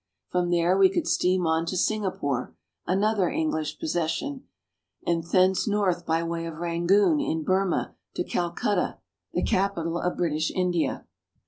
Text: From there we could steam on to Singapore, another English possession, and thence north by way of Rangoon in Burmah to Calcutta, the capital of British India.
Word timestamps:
From 0.29 0.49
there 0.49 0.75
we 0.75 0.89
could 0.89 1.07
steam 1.07 1.45
on 1.45 1.67
to 1.67 1.77
Singapore, 1.77 2.55
another 2.87 3.29
English 3.29 3.77
possession, 3.77 4.45
and 5.05 5.23
thence 5.23 5.67
north 5.67 6.07
by 6.07 6.23
way 6.23 6.47
of 6.47 6.57
Rangoon 6.57 7.19
in 7.19 7.43
Burmah 7.45 7.93
to 8.15 8.23
Calcutta, 8.23 8.97
the 9.33 9.43
capital 9.43 9.99
of 9.99 10.17
British 10.17 10.49
India. 10.49 11.05